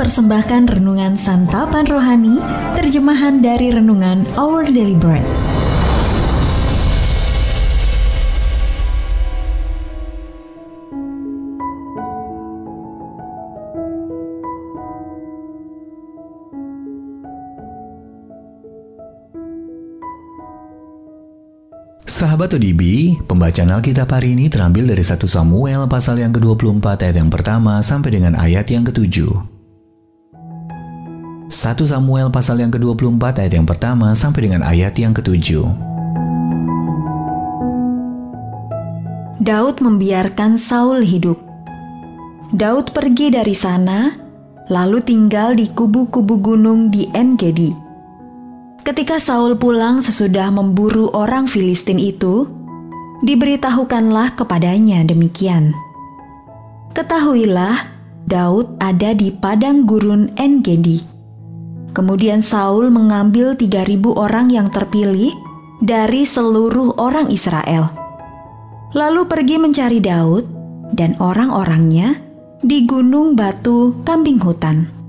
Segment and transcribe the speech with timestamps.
[0.00, 2.40] mempersembahkan renungan santapan rohani,
[2.72, 5.28] terjemahan dari renungan Our Daily Bread.
[22.08, 22.80] Sahabat ODB,
[23.28, 28.16] pembacaan Alkitab hari ini terambil dari 1 Samuel pasal yang ke-24 ayat yang pertama sampai
[28.16, 29.59] dengan ayat yang ke-7.
[31.50, 35.66] 1 Samuel pasal yang ke-24 ayat yang pertama sampai dengan ayat yang ke-7.
[39.42, 41.42] Daud membiarkan Saul hidup.
[42.54, 44.14] Daud pergi dari sana,
[44.70, 47.74] lalu tinggal di kubu-kubu gunung di Engedi.
[48.86, 52.46] Ketika Saul pulang sesudah memburu orang Filistin itu,
[53.26, 55.74] diberitahukanlah kepadanya demikian.
[56.94, 57.90] Ketahuilah,
[58.30, 61.19] Daud ada di padang gurun Engedi.
[61.90, 65.34] Kemudian Saul mengambil 3000 orang yang terpilih
[65.82, 67.90] dari seluruh orang Israel.
[68.94, 70.44] Lalu pergi mencari Daud
[70.94, 72.18] dan orang-orangnya
[72.60, 75.00] di gunung batu kambing hutan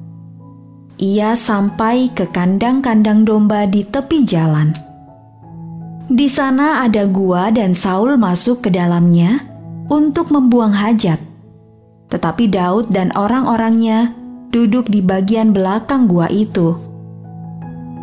[1.01, 4.69] ia sampai ke kandang-kandang domba di tepi jalan.
[6.05, 9.41] Di sana ada gua dan Saul masuk ke dalamnya
[9.89, 11.17] untuk membuang hajat.
[12.13, 14.13] Tetapi Daud dan orang-orangnya
[14.51, 16.75] duduk di bagian belakang gua itu.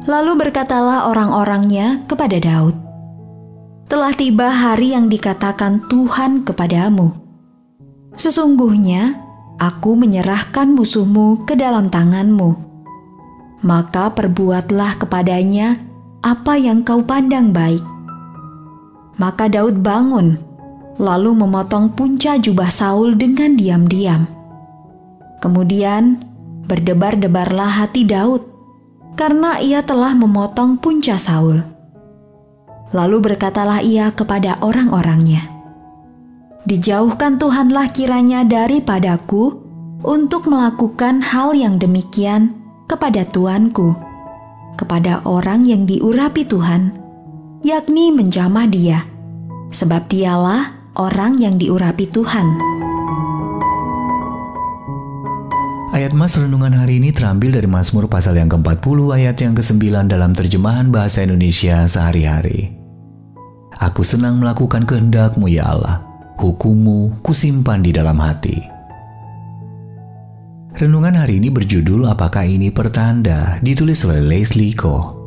[0.09, 2.75] Lalu berkatalah orang-orangnya kepada Daud,
[3.87, 7.13] "Telah tiba hari yang dikatakan Tuhan kepadamu.
[8.17, 9.21] Sesungguhnya
[9.61, 12.69] aku menyerahkan musuhmu ke dalam tanganmu."
[13.63, 15.83] maka perbuatlah kepadanya
[16.23, 17.83] apa yang kau pandang baik.
[19.19, 20.39] Maka Daud bangun,
[20.99, 24.31] lalu memotong punca jubah Saul dengan diam-diam.
[25.43, 26.23] Kemudian
[26.69, 28.45] berdebar-debarlah hati Daud,
[29.17, 31.65] karena ia telah memotong punca Saul.
[32.93, 35.59] Lalu berkatalah ia kepada orang-orangnya,
[36.69, 39.57] Dijauhkan Tuhanlah kiranya daripadaku
[40.05, 42.53] untuk melakukan hal yang demikian
[42.85, 43.97] kepada tuanku,
[44.77, 46.93] kepada orang yang diurapi Tuhan,
[47.65, 49.01] yakni menjamah dia,
[49.73, 52.78] sebab dialah orang yang diurapi Tuhan.
[55.99, 60.31] Ayat Mas Renungan hari ini terambil dari Mazmur pasal yang ke-40 ayat yang ke-9 dalam
[60.31, 62.71] terjemahan bahasa Indonesia sehari-hari.
[63.83, 65.99] Aku senang melakukan kehendakmu ya Allah,
[66.39, 68.63] hukummu kusimpan di dalam hati.
[70.79, 73.59] Renungan hari ini berjudul Apakah Ini Pertanda?
[73.59, 75.19] ditulis oleh Leslie Ko.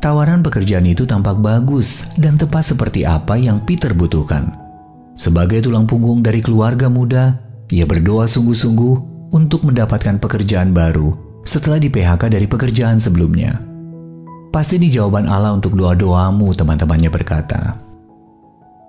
[0.00, 4.64] Tawaran pekerjaan itu tampak bagus dan tepat seperti apa yang Peter butuhkan.
[5.12, 8.94] Sebagai tulang punggung dari keluarga muda, ia berdoa sungguh-sungguh
[9.34, 13.58] untuk mendapatkan pekerjaan baru setelah di PHK dari pekerjaan sebelumnya.
[14.50, 17.76] Pasti di jawaban Allah untuk doa-doamu, teman-temannya berkata.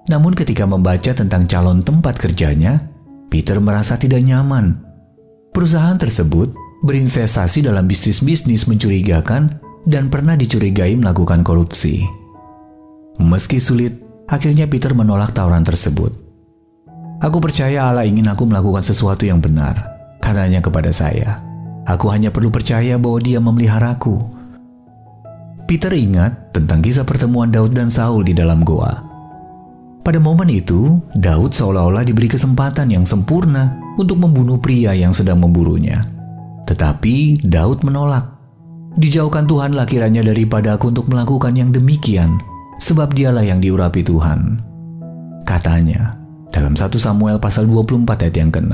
[0.08, 2.80] Namun ketika membaca tentang calon tempat kerjanya,
[3.28, 4.80] Peter merasa tidak nyaman.
[5.52, 6.56] Perusahaan tersebut
[6.86, 12.08] berinvestasi dalam bisnis-bisnis mencurigakan dan pernah dicurigai melakukan korupsi.
[13.20, 14.00] Meski sulit,
[14.30, 16.27] akhirnya Peter menolak tawaran tersebut.
[17.18, 19.74] Aku percaya Allah ingin aku melakukan sesuatu yang benar,
[20.22, 21.42] katanya kepada saya.
[21.90, 24.22] Aku hanya perlu percaya bahwa dia memeliharaku.
[25.66, 29.02] Peter ingat tentang kisah pertemuan Daud dan Saul di dalam goa.
[30.06, 36.00] Pada momen itu, Daud seolah-olah diberi kesempatan yang sempurna untuk membunuh pria yang sedang memburunya.
[36.70, 38.30] Tetapi Daud menolak.
[38.96, 42.38] Dijauhkan Tuhanlah kiranya daripada aku untuk melakukan yang demikian,
[42.78, 44.62] sebab dialah yang diurapi Tuhan.
[45.44, 46.27] Katanya,
[46.58, 48.74] dalam 1 Samuel pasal 24 ayat yang ke-6.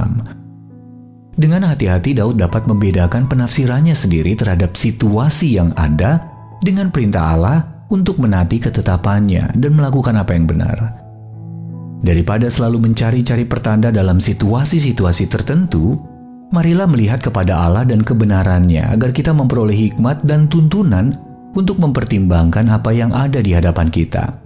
[1.33, 6.21] Dengan hati-hati Daud dapat membedakan penafsirannya sendiri terhadap situasi yang ada
[6.61, 7.57] dengan perintah Allah
[7.89, 10.77] untuk menati ketetapannya dan melakukan apa yang benar.
[12.03, 15.97] Daripada selalu mencari-cari pertanda dalam situasi-situasi tertentu,
[16.53, 21.15] marilah melihat kepada Allah dan kebenarannya agar kita memperoleh hikmat dan tuntunan
[21.57, 24.42] untuk mempertimbangkan apa yang ada di hadapan kita.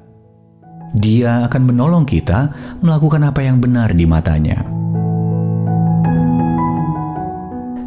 [0.95, 4.63] Dia akan menolong kita melakukan apa yang benar di matanya.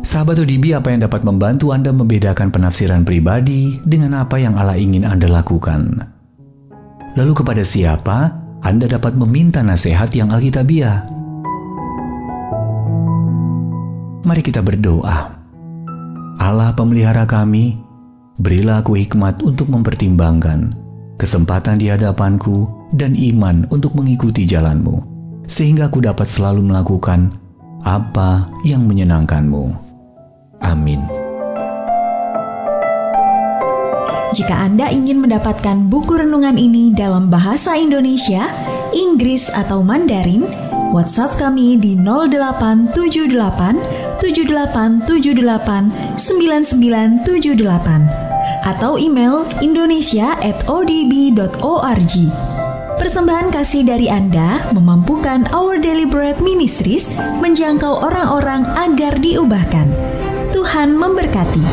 [0.01, 5.07] Sahabat ODB, apa yang dapat membantu Anda membedakan penafsiran pribadi dengan apa yang Allah ingin
[5.07, 6.03] Anda lakukan?
[7.15, 11.09] Lalu kepada siapa anda dapat meminta nasihat yang alkitabiah.
[14.21, 15.33] Mari kita berdoa.
[16.37, 17.81] Allah pemelihara kami,
[18.37, 20.77] berilah aku hikmat untuk mempertimbangkan
[21.17, 25.03] kesempatan di hadapanku dan iman untuk mengikuti jalanmu,
[25.47, 27.31] sehingga aku dapat selalu melakukan
[27.87, 29.75] apa yang menyenangkanmu.
[30.61, 31.01] Amin.
[34.31, 38.47] Jika Anda ingin mendapatkan buku renungan ini dalam bahasa Indonesia,
[38.95, 40.47] Inggris atau Mandarin,
[40.95, 52.15] WhatsApp kami di 0878 7878 9978 atau email indonesia@odb.org.
[53.01, 57.09] Persembahan kasih dari Anda memampukan Our Daily Bread Ministries
[57.41, 59.89] menjangkau orang-orang agar diubahkan.
[60.53, 61.65] Tuhan memberkati.